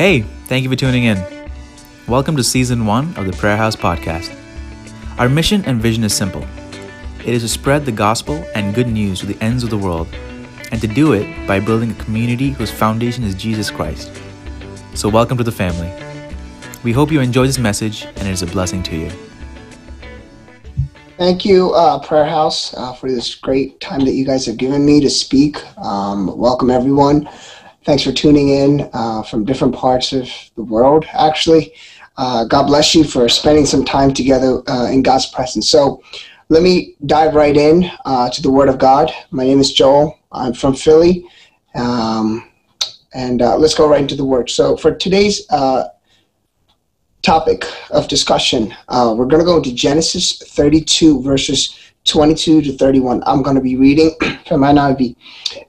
[0.00, 1.22] Hey, thank you for tuning in.
[2.08, 4.34] Welcome to season one of the Prayer House podcast.
[5.18, 6.42] Our mission and vision is simple
[7.18, 10.08] it is to spread the gospel and good news to the ends of the world,
[10.72, 14.10] and to do it by building a community whose foundation is Jesus Christ.
[14.94, 15.92] So, welcome to the family.
[16.82, 19.10] We hope you enjoy this message and it is a blessing to you.
[21.18, 24.86] Thank you, uh, Prayer House, uh, for this great time that you guys have given
[24.86, 25.58] me to speak.
[25.76, 27.28] Um, welcome, everyone.
[27.82, 31.72] Thanks for tuning in uh, from different parts of the world, actually.
[32.18, 35.70] Uh, God bless you for spending some time together uh, in God's presence.
[35.70, 36.02] So,
[36.50, 39.10] let me dive right in uh, to the Word of God.
[39.30, 40.18] My name is Joel.
[40.30, 41.24] I'm from Philly.
[41.74, 42.50] Um,
[43.14, 44.50] and uh, let's go right into the Word.
[44.50, 45.84] So, for today's uh,
[47.22, 53.22] topic of discussion, we're going to go into Genesis 32, verses 22 to 31.
[53.26, 54.14] I'm going to be reading
[54.46, 55.16] from NIV.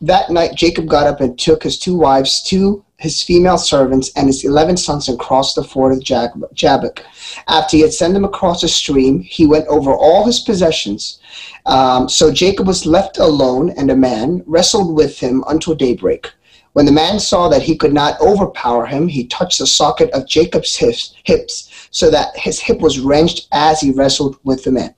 [0.01, 4.27] That night, Jacob got up and took his two wives, two his female servants, and
[4.27, 7.03] his eleven sons and crossed the ford of Jabbok.
[7.47, 11.19] After he had sent them across the stream, he went over all his possessions.
[11.65, 16.31] Um, so Jacob was left alone, and a man wrestled with him until daybreak.
[16.73, 20.27] When the man saw that he could not overpower him, he touched the socket of
[20.27, 24.93] Jacob's hips, hips so that his hip was wrenched as he wrestled with the man.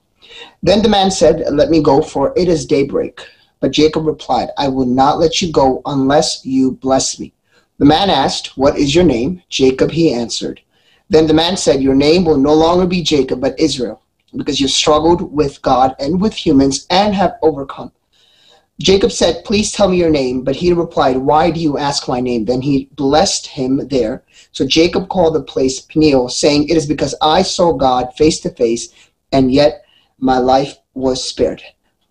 [0.61, 3.19] Then the man said, Let me go, for it is daybreak.
[3.59, 7.33] But Jacob replied, I will not let you go unless you bless me.
[7.79, 9.41] The man asked, What is your name?
[9.49, 10.61] Jacob, he answered.
[11.09, 14.01] Then the man said, Your name will no longer be Jacob, but Israel,
[14.35, 17.91] because you struggled with God and with humans and have overcome.
[18.79, 20.43] Jacob said, Please tell me your name.
[20.43, 22.45] But he replied, Why do you ask my name?
[22.45, 24.23] Then he blessed him there.
[24.51, 28.49] So Jacob called the place Peniel, saying, It is because I saw God face to
[28.49, 28.93] face,
[29.31, 29.82] and yet
[30.23, 31.61] my life was spared.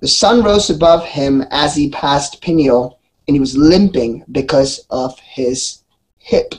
[0.00, 5.18] The sun rose above him as he passed Peniel and he was limping because of
[5.20, 5.82] his
[6.18, 6.54] hip.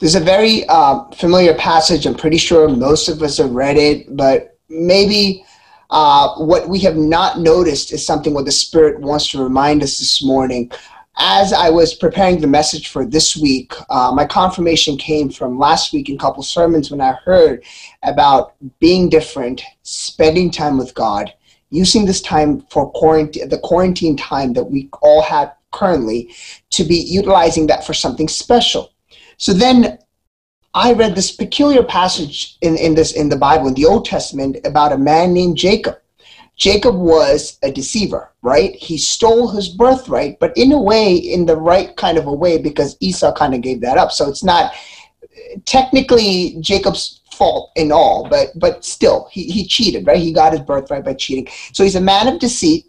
[0.00, 2.06] There's a very uh, familiar passage.
[2.06, 5.44] I'm pretty sure most of us have read it, but maybe
[5.90, 10.00] uh, what we have not noticed is something what the Spirit wants to remind us
[10.00, 10.72] this morning.
[11.16, 15.92] As I was preparing the message for this week, uh, my confirmation came from last
[15.92, 17.64] week in a couple sermons when I heard
[18.02, 21.32] about being different, spending time with God,
[21.70, 26.34] using this time for quarantine, the quarantine time that we all have currently,
[26.70, 28.92] to be utilizing that for something special.
[29.36, 29.98] So then
[30.74, 34.56] I read this peculiar passage in, in this in the Bible, in the Old Testament,
[34.64, 35.98] about a man named Jacob.
[36.56, 38.74] Jacob was a deceiver, right?
[38.76, 42.58] He stole his birthright, but in a way, in the right kind of a way,
[42.58, 44.12] because Esau kind of gave that up.
[44.12, 44.72] So it's not
[45.64, 50.18] technically Jacob's fault in all, but but still, he, he cheated, right?
[50.18, 51.48] He got his birthright by cheating.
[51.72, 52.86] So he's a man of deceit,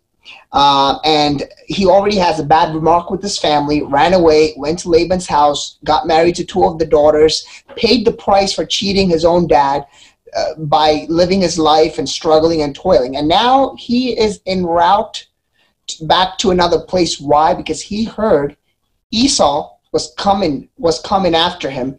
[0.51, 3.81] uh, and he already has a bad remark with his family.
[3.81, 7.45] Ran away, went to Laban's house, got married to two of the daughters,
[7.75, 9.85] paid the price for cheating his own dad.
[10.35, 13.15] Uh, by living his life and struggling and toiling.
[13.15, 15.27] And now he is en route
[16.01, 17.21] back to another place.
[17.21, 17.53] Why?
[17.53, 18.57] Because he heard
[19.11, 21.97] Esau was coming was coming after him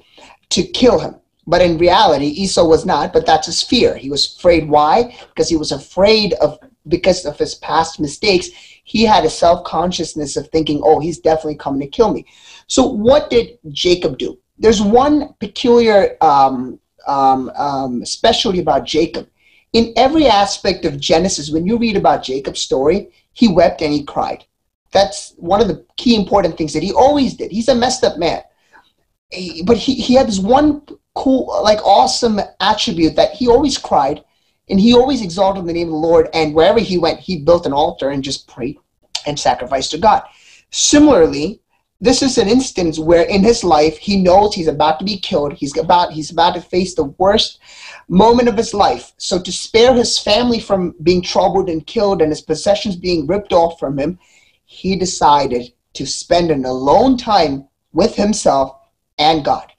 [0.51, 1.15] to kill him.
[1.47, 3.97] But in reality, Esau was not, but that's his fear.
[3.97, 4.69] He was afraid.
[4.69, 5.17] Why?
[5.29, 6.59] Because he was afraid of,
[6.89, 8.51] because of his past mistakes,
[8.85, 12.27] he had a self consciousness of thinking, oh, he's definitely coming to kill me.
[12.67, 14.39] So, what did Jacob do?
[14.59, 19.29] There's one peculiar um, um, um, specialty about Jacob.
[19.73, 24.05] In every aspect of Genesis, when you read about Jacob's story, he wept and he
[24.05, 24.45] cried.
[24.93, 27.51] That's one of the key important things that he always did.
[27.51, 28.43] He's a messed up man.
[29.65, 30.83] But he, he had this one
[31.15, 34.25] cool, like awesome attribute that he always cried
[34.69, 36.29] and he always exalted the name of the Lord.
[36.33, 38.79] And wherever he went, he built an altar and just prayed
[39.27, 40.23] and sacrificed to God.
[40.71, 41.61] Similarly,
[42.01, 45.55] this is an instance where in his life he knows he's about to be killed.
[45.55, 47.59] He's about he's about to face the worst
[48.09, 49.13] moment of his life.
[49.17, 53.53] So to spare his family from being troubled and killed and his possessions being ripped
[53.53, 54.19] off from him,
[54.67, 58.77] he decided to spend an alone time with himself
[59.19, 59.73] and God.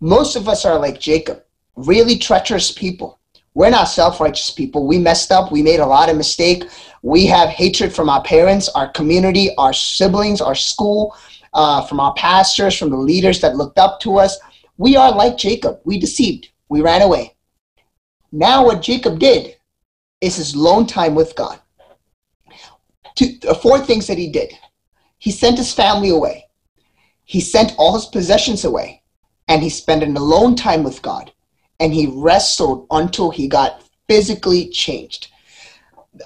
[0.00, 1.42] Most of us are like Jacob,
[1.74, 3.18] really treacherous people.
[3.54, 4.84] We're not self-righteous people.
[4.84, 5.52] We messed up.
[5.52, 6.64] We made a lot of mistake.
[7.02, 11.16] We have hatred from our parents, our community, our siblings, our school,
[11.52, 14.36] uh, from our pastors, from the leaders that looked up to us.
[14.76, 15.78] We are like Jacob.
[15.84, 16.48] We deceived.
[16.68, 17.36] We ran away.
[18.32, 19.56] Now what Jacob did
[20.20, 21.60] is his lone time with God.
[23.14, 24.52] Two, uh, four things that he did.
[25.18, 26.46] He sent his family away.
[27.22, 29.02] He sent all his possessions away
[29.46, 31.30] and he spent an alone time with God
[31.80, 35.28] and he wrestled until he got physically changed.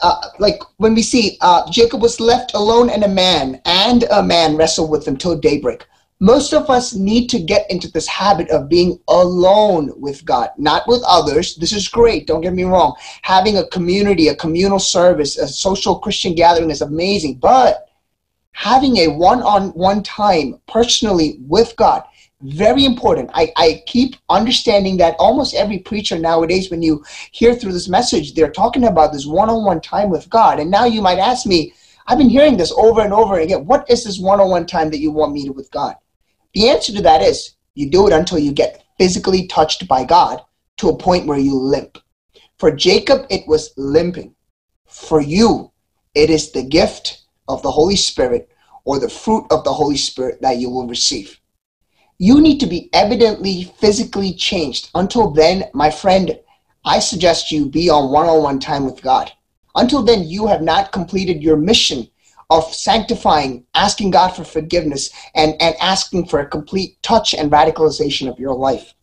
[0.03, 4.23] Uh, like when we see uh, Jacob was left alone and a man, and a
[4.23, 5.87] man wrestled with him till daybreak.
[6.21, 10.87] most of us need to get into this habit of being alone with God, not
[10.89, 11.57] with others.
[11.57, 12.95] This is great, don't get me wrong.
[13.23, 17.89] Having a community, a communal service, a social Christian gathering is amazing, but
[18.53, 22.03] having a one on one time personally with God,
[22.41, 23.31] very important.
[23.35, 28.35] I, I keep understanding that almost every preacher nowadays, when you hear through this message,
[28.35, 30.61] they're talking about this one on one time with God.
[30.61, 31.73] And now you might ask me,
[32.07, 33.67] I've been hearing this over and over again.
[33.67, 35.97] What is this one on one time that you want me to with God?
[36.55, 40.41] The answer to that is you do it until you get physically touched by God
[40.79, 41.99] to a point where you limp.
[42.59, 44.35] For Jacob, it was limping.
[44.87, 45.73] For you,
[46.15, 48.51] it is the gift of the Holy Spirit
[48.85, 51.38] or the fruit of the Holy Spirit that you will receive.
[52.19, 54.91] You need to be evidently physically changed.
[54.95, 56.39] Until then, my friend,
[56.85, 59.31] I suggest you be on one on one time with God.
[59.77, 62.09] Until then, you have not completed your mission
[62.51, 68.29] of sanctifying, asking God for forgiveness, and, and asking for a complete touch and radicalization
[68.29, 68.95] of your life.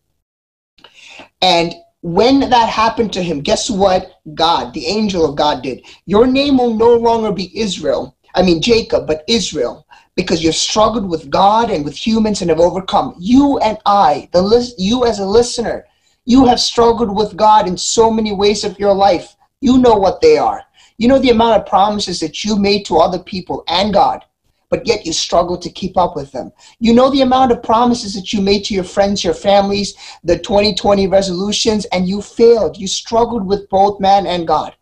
[1.41, 5.85] And when that happened to him, guess what God, the angel of God, did?
[6.05, 9.84] Your name will no longer be Israel, I mean Jacob, but Israel,
[10.15, 13.15] because you've struggled with God and with humans and have overcome.
[13.19, 15.85] You and I, the list, you as a listener,
[16.23, 19.35] you have struggled with God in so many ways of your life.
[19.61, 20.63] You know what they are.
[20.97, 24.23] You know the amount of promises that you made to other people and God,
[24.69, 26.51] but yet you struggle to keep up with them.
[26.79, 30.39] You know the amount of promises that you made to your friends, your families, the
[30.39, 32.77] 2020 resolutions, and you failed.
[32.77, 34.75] You struggled with both man and God.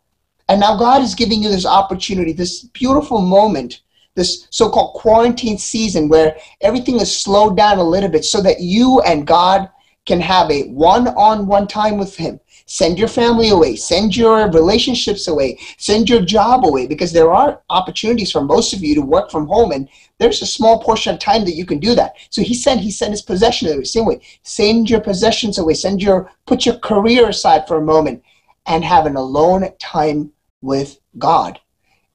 [0.48, 3.82] And now God is giving you this opportunity, this beautiful moment,
[4.16, 8.60] this so called quarantine season where everything is slowed down a little bit so that
[8.60, 9.70] you and God
[10.06, 13.76] can have a one on one time with Him Send your family away.
[13.76, 15.60] Send your relationships away.
[15.78, 19.48] Send your job away because there are opportunities for most of you to work from
[19.48, 22.16] home, and there's a small portion of time that you can do that.
[22.30, 23.84] So he said he sent his possessions away.
[23.84, 25.74] Same way, send your possessions away.
[25.74, 28.24] Send your put your career aside for a moment
[28.66, 30.32] and have an alone time
[30.62, 31.60] with God,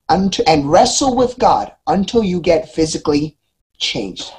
[0.09, 3.37] and wrestle with God until you get physically
[3.79, 4.33] changed.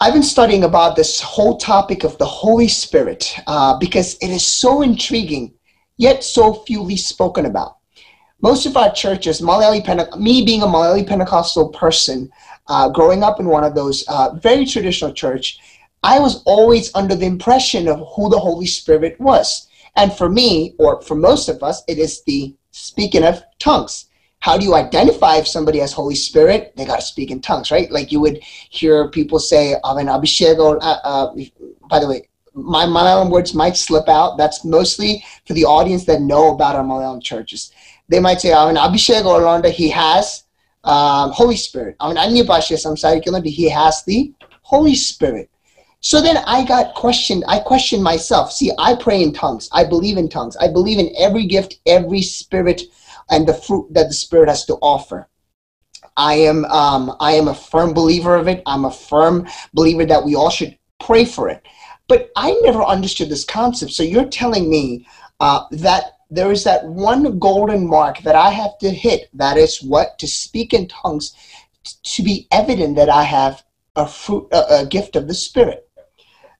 [0.00, 4.44] I've been studying about this whole topic of the Holy Spirit uh, because it is
[4.44, 5.54] so intriguing,
[5.96, 7.76] yet so fewly spoken about.
[8.42, 12.30] Most of our churches, Malayali Pente- me being a Malayali Pentecostal person,
[12.66, 15.58] uh, growing up in one of those uh, very traditional church,
[16.02, 19.68] I was always under the impression of who the Holy Spirit was.
[19.96, 24.06] And for me, or for most of us, it is the speaking of tongues
[24.44, 26.74] how do you identify if somebody has Holy Spirit?
[26.76, 27.90] They got to speak in tongues, right?
[27.90, 30.06] Like you would hear people say, Amen.
[30.06, 31.34] Uh, uh,
[31.88, 34.36] by the way, my Malayalam words might slip out.
[34.36, 37.72] That's mostly for the audience that know about our Malayalam churches.
[38.10, 40.44] They might say, Amen Abhishego Orlando, he has
[40.84, 41.96] um, Holy Spirit.
[42.02, 45.48] Amen Anya Bhashya Samsarikulanda, he has the Holy Spirit.
[46.00, 47.44] So then I got questioned.
[47.48, 48.52] I questioned myself.
[48.52, 49.70] See, I pray in tongues.
[49.72, 50.54] I believe in tongues.
[50.58, 52.82] I believe in every gift, every spirit
[53.30, 55.28] and the fruit that the Spirit has to offer.
[56.16, 58.62] I am um, I am a firm believer of it.
[58.66, 61.66] I'm a firm believer that we all should pray for it.
[62.06, 63.92] But I never understood this concept.
[63.92, 65.06] So you're telling me
[65.40, 69.28] uh, that there is that one golden mark that I have to hit.
[69.34, 71.34] That is what to speak in tongues
[72.02, 73.62] to be evident that I have
[73.96, 75.88] a fruit, a, a gift of the Spirit.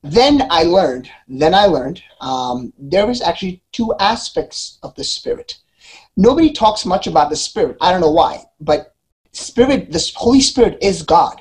[0.02, 1.10] Then I learned.
[1.28, 5.58] Then I learned um, there is actually two aspects of the Spirit
[6.16, 7.76] nobody talks much about the Spirit.
[7.80, 8.94] I don't know why, but
[9.32, 11.40] Spirit, the Holy Spirit is God.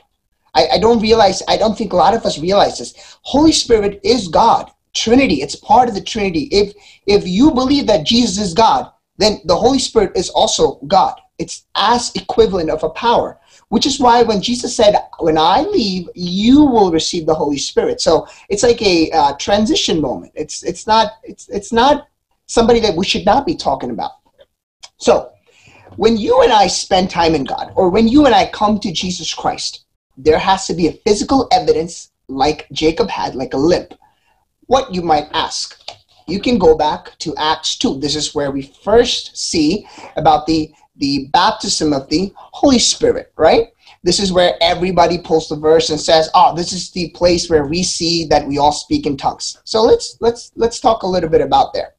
[0.56, 3.18] I, I don't realize, I don't think a lot of us realize this.
[3.22, 4.72] Holy Spirit is God.
[4.94, 6.48] Trinity, it's part of the Trinity.
[6.52, 6.74] If
[7.08, 11.20] if you believe that Jesus is God, then the Holy Spirit is also God.
[11.40, 13.40] It's as equivalent of a power,
[13.70, 18.02] which is why when Jesus said, "When I leave, you will receive the Holy Spirit."
[18.02, 20.32] So it's like a uh, transition moment.
[20.36, 22.08] It's it's not it's it's not
[22.46, 24.12] somebody that we should not be talking about.
[25.04, 25.34] So,
[25.98, 28.90] when you and I spend time in God, or when you and I come to
[28.90, 29.84] Jesus Christ,
[30.16, 33.96] there has to be a physical evidence like Jacob had, like a limp.
[34.68, 35.78] What you might ask.
[36.26, 38.00] You can go back to Acts 2.
[38.00, 43.74] This is where we first see about the, the baptism of the Holy Spirit, right?
[44.04, 47.68] This is where everybody pulls the verse and says, "Oh, this is the place where
[47.68, 51.30] we see that we all speak in tongues." So let's let's let's talk a little
[51.30, 51.96] bit about there.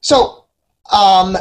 [0.00, 0.47] So
[0.92, 1.36] um,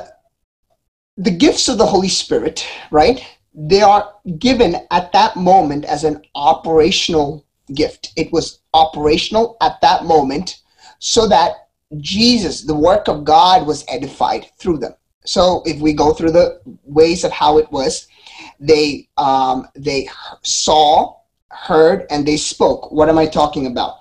[1.17, 3.25] the gifts of the Holy Spirit, right?
[3.53, 8.13] They are given at that moment as an operational gift.
[8.15, 10.61] It was operational at that moment
[10.99, 14.93] so that Jesus, the work of God, was edified through them.
[15.25, 18.07] So if we go through the ways of how it was,
[18.59, 20.09] They um, they
[20.43, 21.15] saw,
[21.49, 22.91] heard, and they spoke.
[22.91, 23.93] What am I talking about?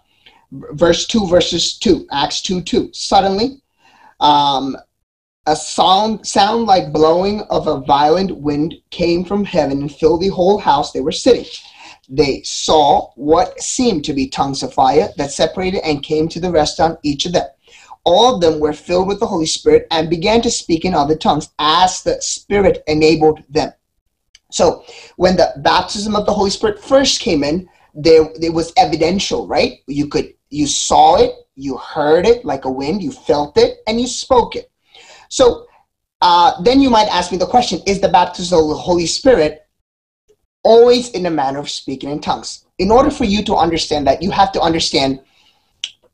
[0.53, 2.91] Verse two, verses two, Acts two two.
[2.93, 3.63] Suddenly,
[4.21, 4.77] um,
[5.47, 10.29] a sound sound like blowing of a violent wind came from heaven and filled the
[10.29, 11.47] whole house they were sitting.
[12.09, 16.53] They saw what seemed to be tongues of fire that separated and came to the
[16.53, 17.47] rest on each of them
[18.07, 21.17] all of them were filled with the Holy Spirit and began to speak in other
[21.17, 23.73] tongues as the Spirit enabled them.
[24.53, 24.85] So
[25.17, 29.81] when the baptism of the Holy Spirit first came in, there it was evidential, right?
[29.89, 34.01] You could you saw it, you heard it like a wind, you felt it, and
[34.01, 34.71] you spoke it.
[35.29, 35.67] So
[36.21, 39.67] uh, then you might ask me the question: Is the baptism of the Holy Spirit
[40.63, 42.65] always in the manner of speaking in tongues?
[42.79, 45.21] In order for you to understand that, you have to understand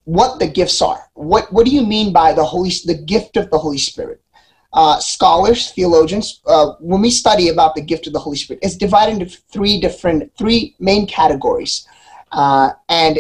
[0.05, 1.05] what the gifts are.
[1.15, 4.21] What what do you mean by the Holy the gift of the Holy Spirit?
[4.75, 8.75] Uh, scholars, theologians, uh, when we study about the gift of the Holy Spirit, it's
[8.75, 11.87] divided into three different, three main categories,
[12.33, 13.19] uh, and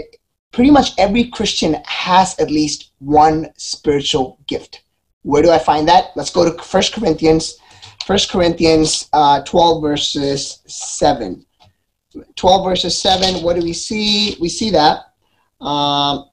[0.50, 4.81] pretty much every Christian has at least one spiritual gift.
[5.22, 6.10] Where do I find that?
[6.16, 7.58] Let's go to First Corinthians,
[8.06, 11.44] First Corinthians uh, 12 verses 7.
[12.36, 14.36] 12 verses 7, what do we see?
[14.40, 15.14] We see that.
[15.60, 16.26] Um,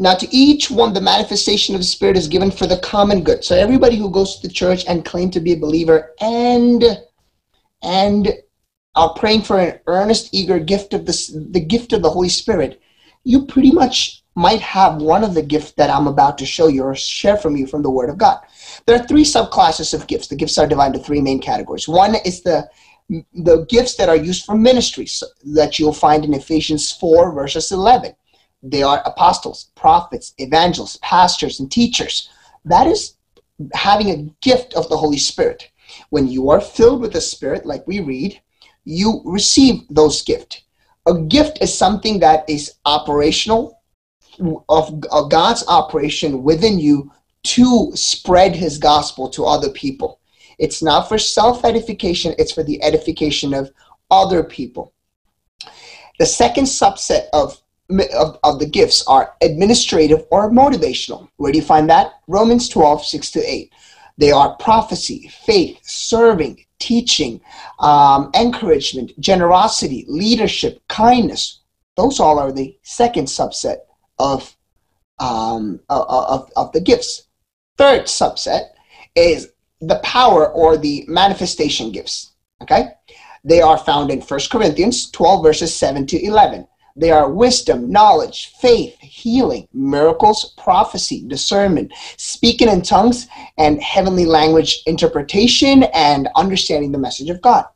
[0.00, 3.44] now, to each one, the manifestation of the Spirit is given for the common good.
[3.44, 6.84] So, everybody who goes to the church and claim to be a believer and
[7.82, 8.32] and
[8.94, 12.80] are praying for an earnest, eager gift of the the gift of the Holy Spirit,
[13.24, 16.84] you pretty much might have one of the gifts that I'm about to show you
[16.84, 18.38] or share from you from the Word of God.
[18.86, 20.28] There are three subclasses of gifts.
[20.28, 21.88] The gifts are divided into three main categories.
[21.88, 22.68] One is the
[23.32, 28.14] the gifts that are used for ministries that you'll find in Ephesians 4 verses 11
[28.62, 32.28] they are apostles, prophets, evangelists, pastors, and teachers.
[32.64, 33.14] That is
[33.72, 35.70] having a gift of the Holy Spirit.
[36.10, 38.40] When you are filled with the Spirit, like we read,
[38.84, 40.62] you receive those gifts.
[41.06, 43.77] A gift is something that is operational,
[44.68, 47.10] of, of God's operation within you
[47.44, 50.20] to spread His gospel to other people.
[50.58, 53.70] It's not for self edification, it's for the edification of
[54.10, 54.92] other people.
[56.18, 57.60] The second subset of
[58.14, 61.28] of, of the gifts are administrative or motivational.
[61.36, 62.20] Where do you find that?
[62.26, 63.72] Romans 12, 6 to 8.
[64.18, 67.40] They are prophecy, faith, serving, teaching,
[67.78, 71.60] um, encouragement, generosity, leadership, kindness.
[71.96, 73.78] Those all are the second subset
[74.18, 74.56] of,
[75.18, 77.24] um, of, of the gifts.
[77.76, 78.70] Third subset
[79.14, 79.48] is
[79.80, 82.32] the power or the manifestation gifts.
[82.62, 82.88] Okay?
[83.44, 86.66] They are found in 1 Corinthians 12, verses 7 to 11.
[86.96, 94.82] They are wisdom, knowledge, faith, healing, miracles, prophecy, discernment, speaking in tongues, and heavenly language
[94.86, 97.66] interpretation and understanding the message of God.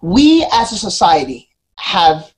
[0.00, 2.32] We as a society have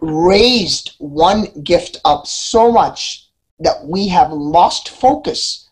[0.00, 3.28] raised one gift up so much
[3.58, 5.68] that we have lost focus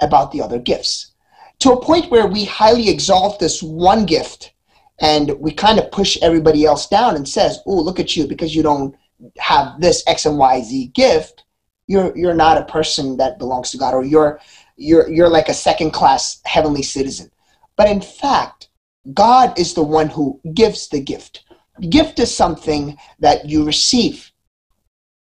[0.00, 1.14] about the other gifts
[1.60, 4.52] to a point where we highly exalt this one gift
[5.00, 8.54] and we kind of push everybody else down and says, "Oh, look at you because
[8.54, 8.94] you don't
[9.38, 11.44] have this X and Y Z gift.
[11.86, 14.40] You're you're not a person that belongs to God, or you're
[14.76, 17.30] you're you're like a second class heavenly citizen."
[17.76, 18.68] But in fact,
[19.12, 21.43] God is the one who gives the gift.
[21.90, 24.30] Gift is something that you receive,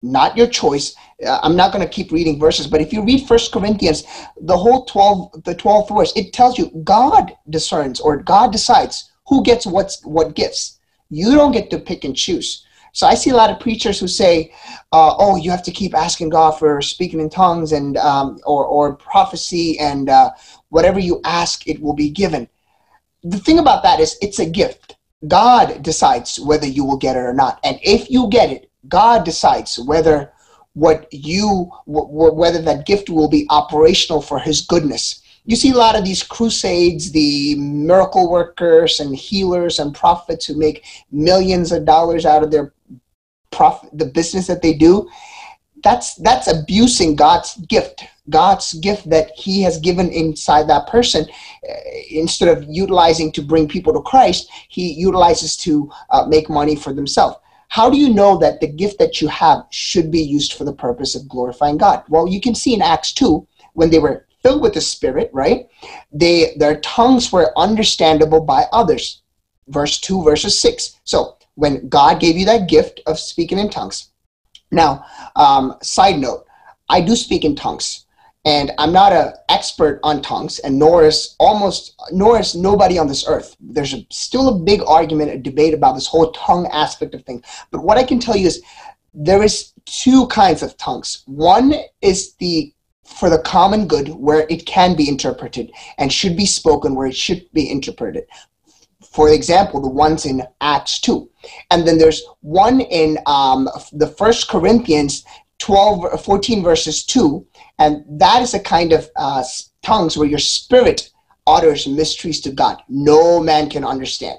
[0.01, 0.95] not your choice.
[1.25, 4.03] Uh, I'm not going to keep reading verses, but if you read First Corinthians,
[4.39, 9.43] the whole 12, the 12th verse, it tells you God discerns or God decides who
[9.43, 10.79] gets what's what gifts.
[11.09, 12.65] You don't get to pick and choose.
[12.93, 14.51] So I see a lot of preachers who say,
[14.91, 18.65] uh, "Oh, you have to keep asking God for speaking in tongues and um, or
[18.65, 20.31] or prophecy, and uh,
[20.69, 22.49] whatever you ask, it will be given."
[23.23, 24.96] The thing about that is, it's a gift.
[25.27, 29.23] God decides whether you will get it or not, and if you get it, God
[29.23, 30.31] decides whether
[30.73, 35.97] what you whether that gift will be operational for His goodness you see a lot
[35.97, 42.25] of these crusades, the miracle workers and healers and prophets who make millions of dollars
[42.25, 42.73] out of their
[43.49, 45.09] profit, the business that they do.
[45.83, 51.25] That's that's abusing God's gift, God's gift that He has given inside that person.
[51.67, 51.73] Uh,
[52.09, 56.93] instead of utilizing to bring people to Christ, He utilizes to uh, make money for
[56.93, 57.37] themselves.
[57.69, 60.73] How do you know that the gift that you have should be used for the
[60.73, 62.03] purpose of glorifying God?
[62.07, 65.67] Well, you can see in Acts 2 when they were filled with the Spirit, right?
[66.11, 69.21] They their tongues were understandable by others.
[69.67, 70.99] Verse 2, verses 6.
[71.03, 74.09] So when God gave you that gift of speaking in tongues.
[74.71, 75.05] Now,
[75.35, 76.45] um, side note,
[76.89, 78.05] I do speak in tongues.
[78.47, 83.07] and I'm not an expert on tongues, and nor is almost nor is nobody on
[83.07, 83.57] this earth.
[83.59, 87.45] There's a, still a big argument, a debate about this whole tongue aspect of things.
[87.71, 88.63] But what I can tell you is
[89.13, 91.23] there is two kinds of tongues.
[91.25, 96.45] One is the for the common good, where it can be interpreted and should be
[96.45, 98.25] spoken, where it should be interpreted.
[99.17, 101.27] For example, the ones in Acts 2.
[101.71, 105.25] And then there's one in um, the First Corinthians
[105.57, 107.43] 12, 14 verses 2.
[107.79, 109.43] And that is a kind of uh,
[109.81, 111.09] tongues where your spirit
[111.47, 112.83] utters mysteries to God.
[112.89, 114.37] No man can understand.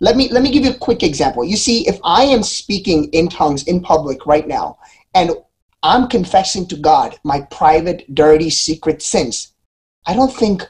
[0.00, 1.44] Let me let me give you a quick example.
[1.44, 4.78] You see, if I am speaking in tongues in public right now,
[5.14, 5.32] and
[5.82, 9.52] I'm confessing to God my private, dirty, secret sins,
[10.06, 10.66] I don't think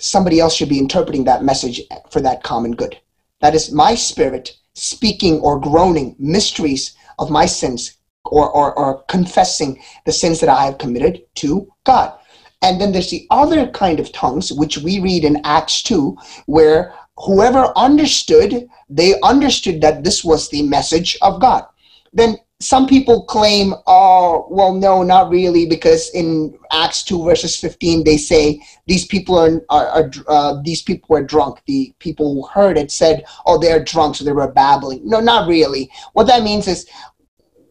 [0.00, 2.98] somebody else should be interpreting that message for that common good.
[3.40, 9.82] That is my spirit speaking or groaning mysteries of my sins or, or, or confessing
[10.04, 12.18] the sins that I have committed to God.
[12.62, 16.92] And then there's the other kind of tongues, which we read in Acts 2, where
[17.16, 21.64] whoever understood, they understood that this was the message of God.
[22.12, 28.02] Then some people claim, oh, well, no, not really, because in Acts 2 verses 15,
[28.02, 31.60] they say these people are, are, are uh, these people were drunk.
[31.66, 35.08] The people who heard it said, oh, they're drunk, so they were babbling.
[35.08, 35.88] No, not really.
[36.14, 36.88] What that means is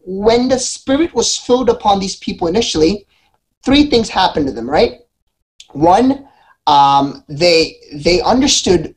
[0.06, 3.06] when the Spirit was filled upon these people initially,
[3.62, 5.00] three things happened to them, right?
[5.72, 6.26] One,
[6.66, 8.94] um, they they understood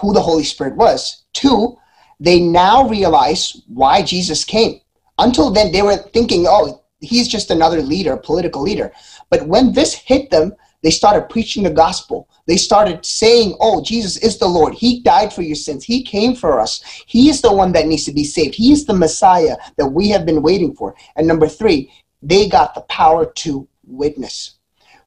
[0.00, 1.26] who the Holy Spirit was.
[1.32, 1.76] Two,
[2.18, 4.80] they now realize why Jesus came.
[5.18, 8.92] Until then, they were thinking, oh, he's just another leader, political leader.
[9.30, 12.28] But when this hit them, they started preaching the gospel.
[12.46, 14.74] They started saying, Oh, Jesus is the Lord.
[14.74, 15.84] He died for your sins.
[15.84, 16.82] He came for us.
[17.06, 18.54] He is the one that needs to be saved.
[18.54, 20.94] He is the Messiah that we have been waiting for.
[21.16, 24.58] And number three, they got the power to witness.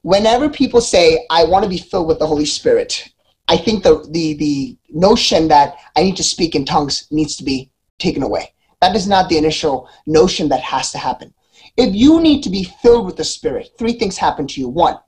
[0.02, 3.08] Whenever people say, I want to be filled with the Holy Spirit,
[3.48, 7.44] I think the, the, the notion that I need to speak in tongues needs to
[7.44, 8.52] be taken away.
[8.82, 11.32] That is not the initial notion that has to happen.
[11.76, 14.68] If you need to be filled with the Spirit, three things happen to you.
[14.68, 14.98] One,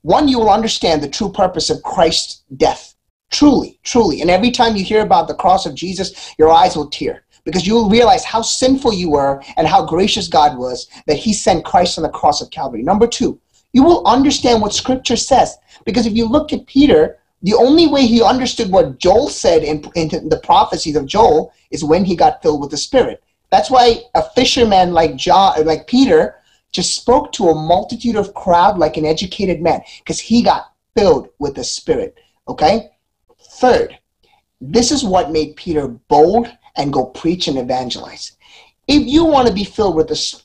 [0.00, 2.94] one, you will understand the true purpose of Christ's death.
[3.30, 4.22] Truly, truly.
[4.22, 7.66] And every time you hear about the cross of Jesus, your eyes will tear because
[7.66, 11.66] you will realize how sinful you were and how gracious God was that He sent
[11.66, 12.82] Christ on the cross of Calvary.
[12.82, 13.38] Number two,
[13.74, 18.06] you will understand what Scripture says because if you look at Peter, the only way
[18.06, 22.42] he understood what Joel said in, in the prophecies of Joel is when he got
[22.42, 23.22] filled with the Spirit.
[23.50, 26.36] That's why a fisherman like John, like Peter,
[26.72, 31.28] just spoke to a multitude of crowd like an educated man because he got filled
[31.38, 32.18] with the Spirit.
[32.46, 32.90] Okay?
[33.52, 33.98] Third,
[34.60, 38.32] this is what made Peter bold and go preach and evangelize.
[38.86, 40.40] If you want to be filled with the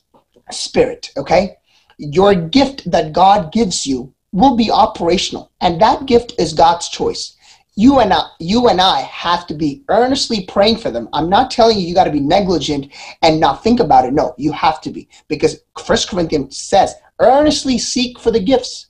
[0.50, 1.56] Spirit, okay,
[1.98, 7.36] your gift that God gives you will be operational, and that gift is God's choice
[7.76, 11.08] you and I, you and I have to be earnestly praying for them.
[11.12, 14.12] I'm not telling you you got to be negligent and not think about it.
[14.12, 18.86] No, you have to be because First Corinthians says, earnestly seek for the gifts.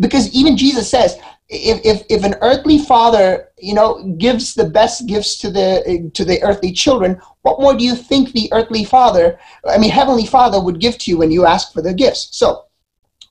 [0.00, 5.06] Because even Jesus says, if, if, if an earthly father, you know, gives the best
[5.06, 9.40] gifts to the to the earthly children, what more do you think the earthly father,
[9.66, 12.28] I mean, heavenly father would give to you when you ask for the gifts?
[12.32, 12.66] So,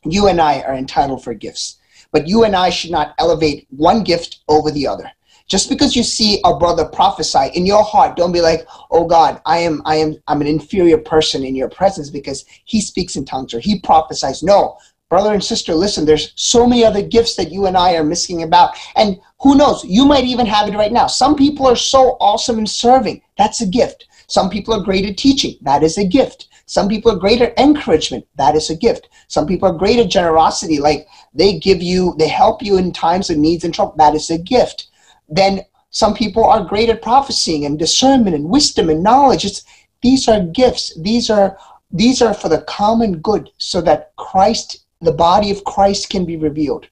[0.03, 1.77] you and I are entitled for gifts.
[2.17, 5.07] But you and I should not elevate one gift over the other.
[5.47, 9.39] Just because you see a brother prophesy in your heart, don't be like, "Oh God,
[9.45, 13.23] I am, I am, I'm an inferior person in your presence because he speaks in
[13.23, 14.77] tongues or he prophesies." No,
[15.09, 16.05] brother and sister, listen.
[16.05, 19.85] There's so many other gifts that you and I are missing about, and who knows?
[19.85, 21.05] You might even have it right now.
[21.05, 23.21] Some people are so awesome in serving.
[23.37, 24.07] That's a gift.
[24.25, 25.53] Some people are great at teaching.
[25.61, 26.47] That is a gift.
[26.67, 28.27] Some people are great at encouragement.
[28.35, 29.09] That is a gift.
[29.27, 30.79] Some people are great at generosity.
[30.79, 33.95] Like they give you, they help you in times of needs and trouble.
[33.97, 34.87] That is a gift.
[35.27, 39.45] Then some people are great at prophesying and discernment and wisdom and knowledge.
[39.45, 39.63] It's,
[40.03, 40.93] these are gifts.
[41.01, 41.57] These are
[41.91, 46.35] these are for the common good, so that Christ, the body of Christ, can be
[46.35, 46.87] revealed.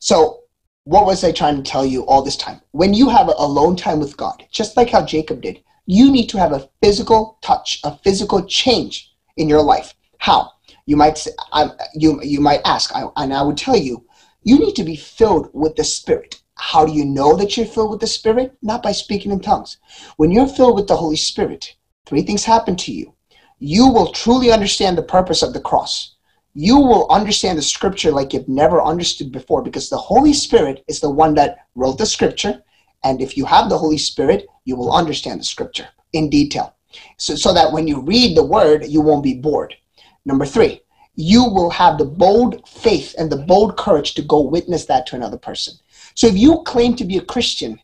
[0.00, 0.40] So,
[0.84, 2.60] what was I trying to tell you all this time?
[2.72, 6.38] When you have alone time with God, just like how Jacob did, you need to
[6.38, 9.94] have a physical touch, a physical change in your life.
[10.18, 10.50] How?
[10.84, 14.04] You might say, I, you you might ask, I, and I would tell you,
[14.42, 16.40] you need to be filled with the Spirit.
[16.56, 18.56] How do you know that you're filled with the Spirit?
[18.62, 19.78] Not by speaking in tongues.
[20.16, 23.14] When you're filled with the Holy Spirit, three things happen to you.
[23.58, 26.16] You will truly understand the purpose of the cross.
[26.54, 31.00] You will understand the scripture like you've never understood before because the Holy Spirit is
[31.00, 32.62] the one that wrote the scripture.
[33.06, 36.74] And if you have the Holy Spirit, you will understand the scripture in detail.
[37.18, 39.76] So, so that when you read the word, you won't be bored.
[40.24, 40.80] Number three,
[41.14, 45.16] you will have the bold faith and the bold courage to go witness that to
[45.16, 45.74] another person.
[46.16, 47.80] So if you claim to be a Christian,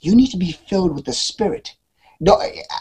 [0.00, 1.76] you need to be filled with the Spirit.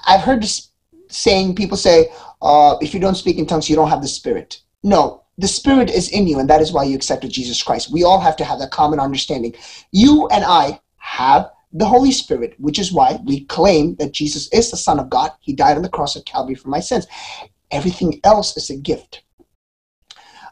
[0.07, 0.71] I've heard this
[1.09, 2.09] saying, people say,
[2.41, 4.61] uh, if you don't speak in tongues, you don't have the Spirit.
[4.81, 7.91] No, the Spirit is in you, and that is why you accepted Jesus Christ.
[7.91, 9.53] We all have to have that common understanding.
[9.91, 14.71] You and I have the Holy Spirit, which is why we claim that Jesus is
[14.71, 15.31] the Son of God.
[15.41, 17.07] He died on the cross of Calvary for my sins.
[17.71, 19.23] Everything else is a gift.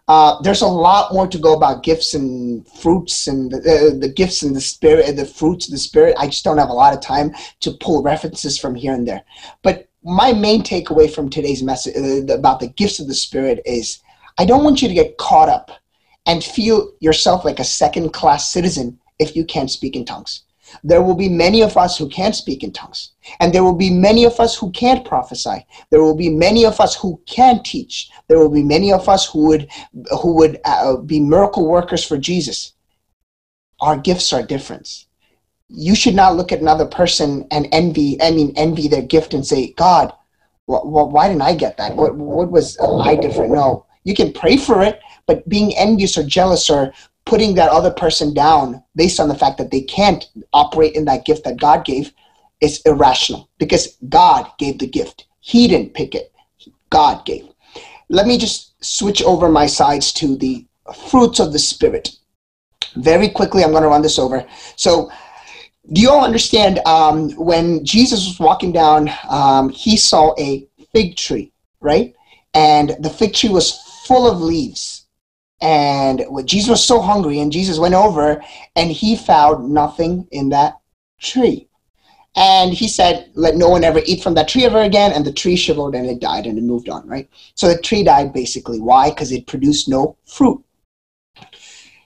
[0.08, 4.10] Uh, there's a lot more to go about gifts and fruits and the, uh, the
[4.10, 6.16] gifts and the spirit, the fruits of the spirit.
[6.20, 9.24] I just don't have a lot of time to pull references from here and there.
[9.64, 14.00] But my main takeaway from today's message uh, about the gifts of the spirit is
[14.38, 15.72] I don't want you to get caught up
[16.28, 20.44] and feel yourself like a second class citizen if you can't speak in tongues.
[20.84, 23.12] There will be many of us who can't speak in tongues.
[23.40, 25.66] And there will be many of us who can't prophesy.
[25.90, 28.10] There will be many of us who can't teach.
[28.28, 29.70] There will be many of us who would,
[30.22, 32.74] who would uh, be miracle workers for Jesus.
[33.82, 35.06] Our gifts are different.
[35.70, 39.46] You should not look at another person and envy, I mean, envy their gift and
[39.46, 40.14] say, God,
[40.68, 41.96] wh- wh- why didn't I get that?
[41.96, 43.52] What, what was I different?
[43.52, 46.94] No, you can pray for it, but being envious or jealous or
[47.26, 51.26] putting that other person down based on the fact that they can't operate in that
[51.26, 52.12] gift that God gave
[52.62, 55.26] is irrational because God gave the gift.
[55.40, 56.32] He didn't pick it,
[56.90, 57.48] God gave.
[58.10, 60.66] Let me just switch over my sides to the
[61.10, 62.16] fruits of the Spirit.
[62.96, 64.46] Very quickly, I'm going to run this over.
[64.76, 65.12] So,
[65.92, 71.16] do you all understand um, when Jesus was walking down, um, he saw a fig
[71.16, 72.16] tree, right?
[72.56, 75.05] And the fig tree was full of leaves
[75.62, 78.44] and Jesus was so hungry, and Jesus went over
[78.76, 80.80] and he found nothing in that
[81.20, 81.68] tree.
[82.36, 85.14] And he said, Let no one ever eat from that tree ever again.
[85.14, 87.30] And the tree shivered and it died and it moved on, right?
[87.56, 88.82] So the tree died basically.
[88.82, 89.10] Why?
[89.10, 90.62] Because it produced no fruit.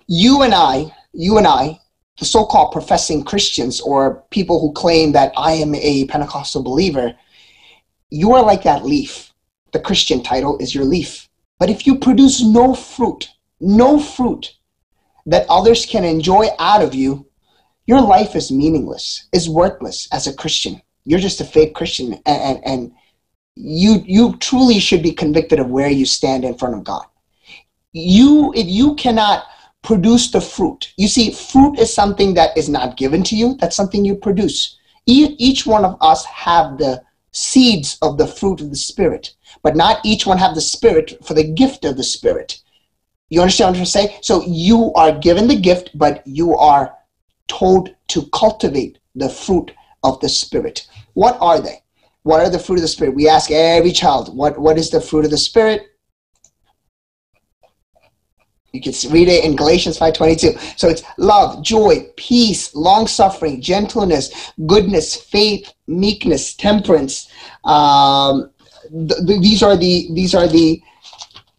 [0.07, 1.79] You and I, you and I,
[2.19, 7.15] the so called professing Christians or people who claim that I am a Pentecostal believer,
[8.12, 9.33] you are like that leaf.
[9.71, 11.29] The Christian title is your leaf.
[11.59, 13.29] But if you produce no fruit,
[13.60, 14.54] no fruit
[15.26, 17.28] that others can enjoy out of you,
[17.86, 20.82] your life is meaningless, is worthless as a Christian.
[21.06, 22.91] You're just a fake Christian, and, and, and
[23.56, 27.06] you you truly should be convicted of where you stand in front of God.
[27.91, 29.45] You, if you cannot
[29.82, 33.56] produce the fruit, you see, fruit is something that is not given to you.
[33.56, 34.78] That's something you produce.
[35.06, 40.06] Each one of us have the seeds of the fruit of the Spirit, but not
[40.06, 42.62] each one have the Spirit for the gift of the Spirit.
[43.29, 44.17] You understand what I'm saying?
[44.21, 46.95] So you are given the gift, but you are
[47.47, 49.71] told to cultivate the fruit
[50.03, 50.87] of the Spirit.
[51.13, 51.83] What are they?
[52.23, 53.15] What are the fruit of the Spirit?
[53.15, 55.83] We ask every child, what, what is the fruit of the Spirit?
[58.71, 60.79] You can read it in Galatians 5.22.
[60.79, 67.31] So it's love, joy, peace, long-suffering, gentleness, goodness, faith, meekness, temperance.
[67.63, 68.51] Um,
[68.91, 70.81] th- th- these are the these are the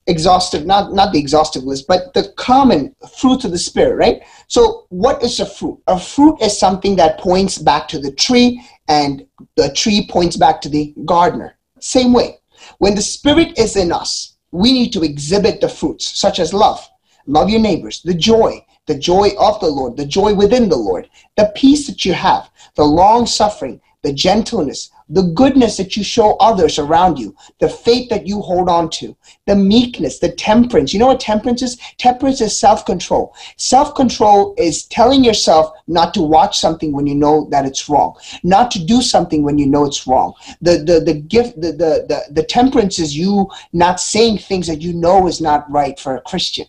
[0.07, 4.23] exhaustive, not, not the exhaustive list, but the common fruit of the Spirit, right?
[4.49, 5.81] So, what is a fruit?
[5.87, 10.61] A fruit is something that points back to the tree, and the tree points back
[10.63, 11.57] to the gardener.
[11.79, 12.39] Same way.
[12.79, 16.87] When the Spirit is in us, we need to exhibit the fruits, such as love.
[17.27, 21.09] Love your neighbors, the joy, the joy of the Lord, the joy within the Lord,
[21.37, 26.37] the peace that you have, the long suffering, the gentleness, the goodness that you show
[26.37, 30.93] others around you, the faith that you hold on to, the meekness, the temperance.
[30.93, 31.77] You know what temperance is?
[31.99, 33.35] Temperance is self control.
[33.57, 38.15] Self control is telling yourself not to watch something when you know that it's wrong,
[38.45, 40.33] not to do something when you know it's wrong.
[40.63, 44.81] The, the, the gift, the, the, the, the temperance is you not saying things that
[44.81, 46.67] you know is not right for a Christian.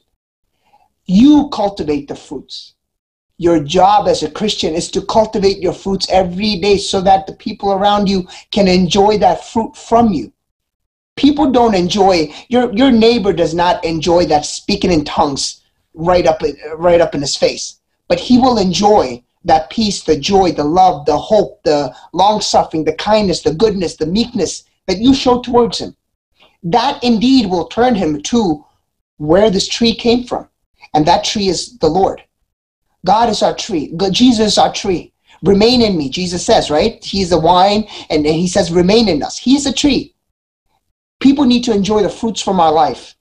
[1.06, 2.74] You cultivate the fruits
[3.42, 7.34] your job as a Christian is to cultivate your fruits every day so that the
[7.34, 10.32] people around you can enjoy that fruit from you.
[11.16, 15.64] People don't enjoy your your neighbor does not enjoy that speaking in tongues
[15.96, 16.44] right up
[16.76, 21.08] right up in his face, but he will enjoy that peace, the joy, the love,
[21.08, 25.80] the hope, the long suffering, the kindness, the goodness, the meekness that you show towards
[25.80, 25.96] him.
[26.62, 28.64] That indeed will turn him to
[29.18, 30.48] where this tree came from.
[30.94, 32.22] And that tree is the Lord.
[33.06, 33.94] God is our tree.
[34.12, 35.14] Jesus is our tree.
[35.44, 37.04] Remain in me, Jesus says, right?
[37.04, 39.40] He's the wine, and he says, remain in us.
[39.40, 40.14] He's a tree.
[41.20, 43.16] People need to enjoy the fruits from our life.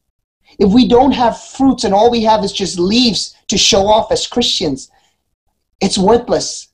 [0.58, 4.12] If we don't have fruits and all we have is just leaves to show off
[4.12, 4.90] as Christians,
[5.80, 6.68] it's worthless.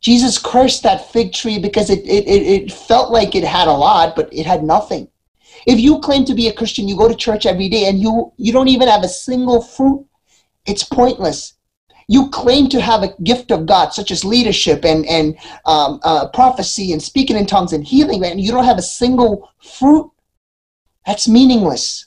[0.00, 4.14] Jesus cursed that fig tree because it, it, it, felt like it had a lot,
[4.14, 5.08] but it had nothing.
[5.66, 8.32] If you claim to be a Christian, you go to church every day and you,
[8.36, 10.06] you don't even have a single fruit,
[10.66, 11.54] it's pointless.
[12.08, 16.28] You claim to have a gift of God, such as leadership and, and um, uh,
[16.28, 20.10] prophecy and speaking in tongues and healing, and you don't have a single fruit,
[21.06, 22.06] that's meaningless.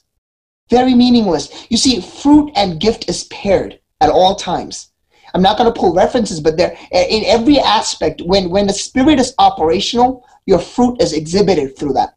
[0.70, 1.68] Very meaningless.
[1.70, 4.90] You see, fruit and gift is paired at all times.
[5.34, 9.20] I'm not going to pull references, but there in every aspect, when, when the spirit
[9.20, 12.16] is operational, your fruit is exhibited through that.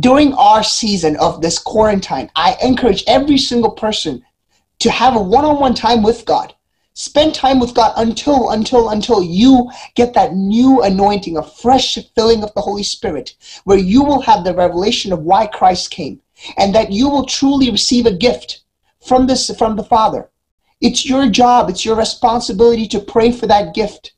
[0.00, 4.24] During our season of this quarantine, I encourage every single person
[4.84, 6.54] to have a one-on-one time with God.
[6.92, 12.44] Spend time with God until until until you get that new anointing, a fresh filling
[12.44, 16.20] of the Holy Spirit, where you will have the revelation of why Christ came,
[16.58, 18.60] and that you will truly receive a gift
[19.00, 20.28] from this from the Father.
[20.82, 24.12] It's your job, it's your responsibility to pray for that gift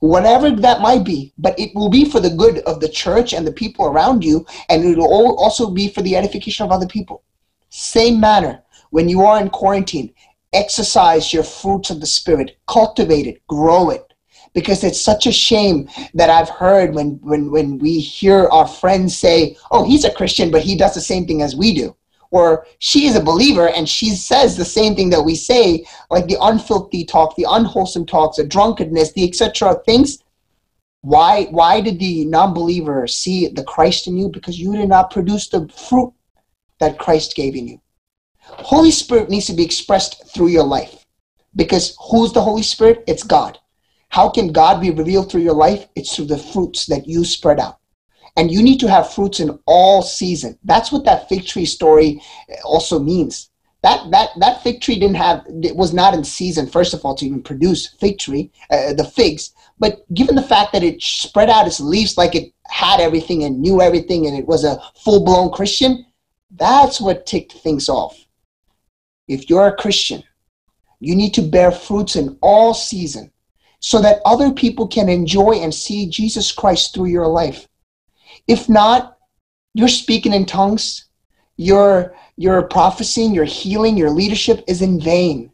[0.00, 3.46] whatever that might be, but it will be for the good of the church and
[3.46, 7.22] the people around you, and it will also be for the edification of other people.
[7.68, 10.12] Same manner, when you are in quarantine,
[10.52, 14.04] exercise your fruits of the Spirit, cultivate it, grow it.
[14.52, 19.16] Because it's such a shame that I've heard when, when, when we hear our friends
[19.16, 21.94] say, oh, he's a Christian, but he does the same thing as we do
[22.30, 26.26] or she is a believer and she says the same thing that we say, like
[26.26, 29.74] the unfilthy talk, the unwholesome talks, the drunkenness, the etc.
[29.84, 30.22] things.
[31.02, 34.28] Why why did the non-believer see the Christ in you?
[34.28, 36.12] Because you did not produce the fruit
[36.78, 37.80] that Christ gave in you.
[38.58, 41.04] Holy Spirit needs to be expressed through your life.
[41.56, 43.04] Because who's the Holy Spirit?
[43.06, 43.58] It's God.
[44.08, 45.86] How can God be revealed through your life?
[45.96, 47.80] It's through the fruits that you spread out
[48.36, 52.20] and you need to have fruits in all season that's what that fig tree story
[52.64, 53.50] also means
[53.82, 57.14] that that that fig tree didn't have it was not in season first of all
[57.14, 61.50] to even produce fig tree uh, the figs but given the fact that it spread
[61.50, 65.50] out its leaves like it had everything and knew everything and it was a full-blown
[65.50, 66.06] christian
[66.56, 68.16] that's what ticked things off
[69.30, 70.22] if you're a christian
[70.98, 73.30] you need to bear fruits in all season
[73.78, 77.66] so that other people can enjoy and see jesus christ through your life
[78.46, 79.16] if not,
[79.74, 81.06] you're speaking in tongues,
[81.56, 85.52] your your prophesying, your healing, your leadership is in vain.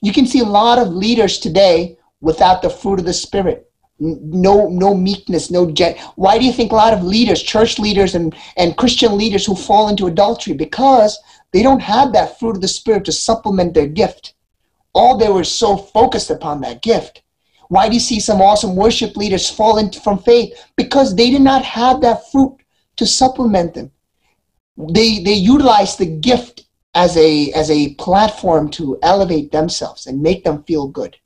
[0.00, 3.67] You can see a lot of leaders today without the fruit of the spirit.
[4.00, 5.98] No, no meekness, no jet.
[6.14, 9.56] Why do you think a lot of leaders, church leaders and, and Christian leaders who
[9.56, 10.54] fall into adultery?
[10.54, 11.18] Because
[11.52, 14.34] they don't have that fruit of the spirit to supplement their gift.
[14.94, 17.22] All they were so focused upon that gift
[17.68, 20.52] why do you see some awesome worship leaders fall into from faith?
[20.76, 22.56] Because they did not have that fruit
[22.96, 23.90] to supplement them.
[24.76, 30.44] They they utilize the gift as a as a platform to elevate themselves and make
[30.44, 31.16] them feel good.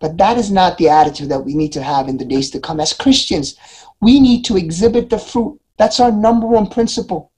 [0.00, 2.60] But that is not the attitude that we need to have in the days to
[2.60, 2.80] come.
[2.80, 3.56] As Christians,
[4.00, 5.60] we need to exhibit the fruit.
[5.76, 7.30] That's our number one principle.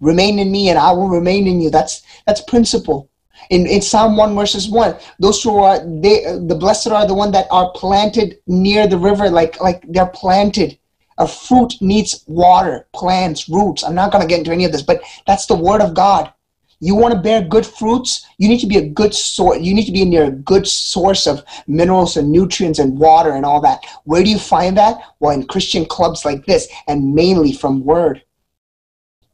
[0.00, 1.70] Remain in me and I will remain in you.
[1.70, 3.10] That's that's principle.
[3.50, 7.30] In, in Psalm 1 verses 1, those who are, they, the blessed are the one
[7.32, 10.78] that are planted near the river, like, like they're planted.
[11.18, 13.84] A fruit needs water, plants, roots.
[13.84, 16.32] I'm not going to get into any of this, but that's the word of God.
[16.80, 19.60] You want to bear good fruits, you need to be a good source.
[19.60, 23.46] You need to be near a good source of minerals and nutrients and water and
[23.46, 23.84] all that.
[24.04, 25.00] Where do you find that?
[25.18, 28.22] Well, in Christian clubs like this, and mainly from word.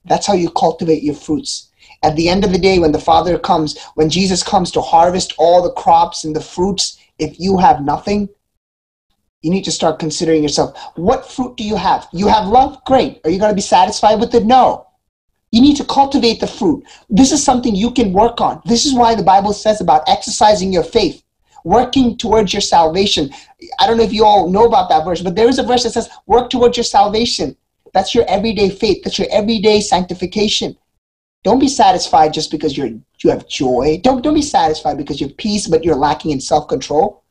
[0.04, 1.70] That's how you cultivate your fruits.
[2.04, 5.34] At the end of the day, when the Father comes, when Jesus comes to harvest
[5.38, 8.28] all the crops and the fruits, if you have nothing,
[9.42, 10.76] you need to start considering yourself.
[10.94, 12.08] What fruit do you have?
[12.12, 12.84] You have love?
[12.84, 13.20] Great.
[13.24, 14.44] Are you going to be satisfied with it?
[14.44, 14.86] No.
[15.52, 16.82] You need to cultivate the fruit.
[17.10, 18.62] This is something you can work on.
[18.64, 21.22] This is why the Bible says about exercising your faith,
[21.62, 23.30] working towards your salvation.
[23.78, 25.84] I don't know if you all know about that verse, but there is a verse
[25.84, 27.54] that says, work towards your salvation.
[27.92, 29.04] That's your everyday faith.
[29.04, 30.76] That's your everyday sanctification.
[31.44, 32.90] Don't be satisfied just because you're
[33.22, 34.00] you have joy.
[34.02, 37.21] Don't don't be satisfied because you have peace, but you're lacking in self control.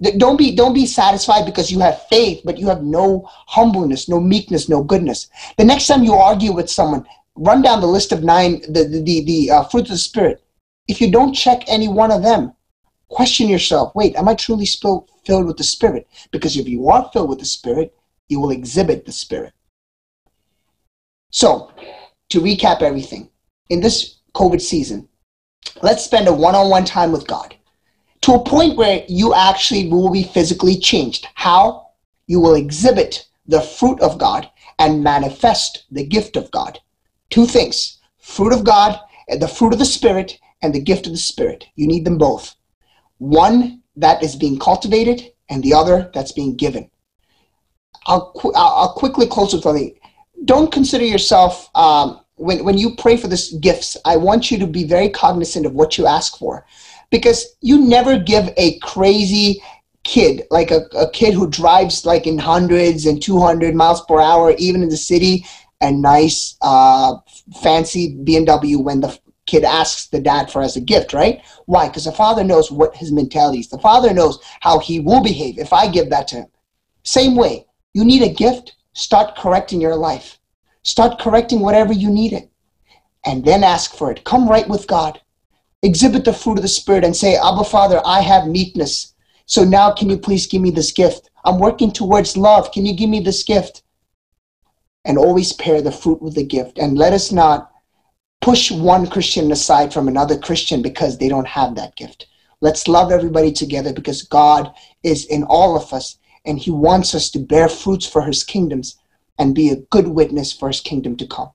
[0.00, 4.20] Don't be don't be satisfied because you have faith, but you have no humbleness, no
[4.20, 5.28] meekness, no goodness.
[5.56, 9.02] The next time you argue with someone, run down the list of nine the the
[9.02, 10.40] the, the uh, fruits of the spirit.
[10.86, 12.52] If you don't check any one of them,
[13.08, 13.92] question yourself.
[13.96, 16.06] Wait, am I truly still filled with the spirit?
[16.30, 17.92] Because if you are filled with the spirit,
[18.28, 19.52] you will exhibit the spirit.
[21.30, 21.72] So
[22.28, 23.30] to recap everything,
[23.68, 25.08] in this COVID season,
[25.82, 27.56] let's spend a one on one time with God
[28.28, 31.26] to a point where you actually will be physically changed.
[31.32, 31.92] How?
[32.26, 36.78] You will exhibit the fruit of God and manifest the gift of God.
[37.30, 39.00] Two things fruit of God,
[39.40, 41.64] the fruit of the Spirit, and the gift of the Spirit.
[41.74, 42.54] You need them both.
[43.16, 46.90] One that is being cultivated, and the other that's being given.
[48.06, 49.98] I'll, qu- I'll quickly close with something
[50.44, 53.96] don't consider yourself um, when when you pray for this gifts.
[54.04, 56.64] I want you to be very cognizant of what you ask for,
[57.10, 59.62] because you never give a crazy
[60.04, 64.54] kid like a, a kid who drives like in hundreds and 200 miles per hour
[64.58, 65.44] even in the city
[65.80, 67.14] a nice uh,
[67.62, 69.18] fancy bmw when the
[69.48, 71.42] kid asks the dad for as a gift, right?
[71.66, 71.88] Why?
[71.88, 73.68] Because the father knows what his mentality is.
[73.68, 76.46] The father knows how he will behave if I give that to him.
[77.02, 80.38] Same way, you need a gift, start correcting your life.
[80.82, 82.50] Start correcting whatever you need it.
[83.24, 84.24] And then ask for it.
[84.24, 85.20] Come right with God.
[85.82, 89.14] Exhibit the fruit of the Spirit and say, Abba Father, I have meekness.
[89.46, 91.30] So now can you please give me this gift?
[91.44, 92.72] I'm working towards love.
[92.72, 93.82] Can you give me this gift?
[95.04, 96.78] And always pair the fruit with the gift.
[96.78, 97.70] And let us not
[98.40, 102.26] push one Christian aside from another Christian because they don't have that gift.
[102.60, 107.30] Let's love everybody together because God is in all of us and He wants us
[107.30, 108.96] to bear fruits for His kingdoms
[109.38, 111.50] and be a good witness for His kingdom to come.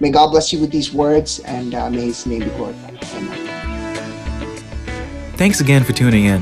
[0.00, 2.98] May God bless you with these words and uh, may His name be glorified.
[3.14, 3.41] Amen.
[5.42, 6.40] Thanks again for tuning in.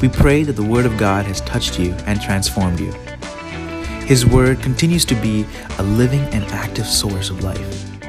[0.00, 2.92] We pray that the Word of God has touched you and transformed you.
[4.04, 5.46] His Word continues to be
[5.78, 8.02] a living and active source of life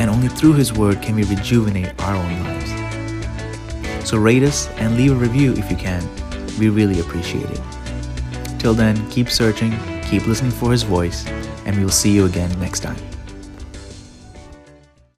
[0.00, 4.10] and only through His Word can we rejuvenate our own lives.
[4.10, 6.02] So rate us and leave a review if you can.
[6.58, 7.60] We really appreciate it.
[8.58, 9.70] Till then, keep searching,
[10.02, 11.28] keep listening for His voice,
[11.64, 12.96] and we will see you again next time.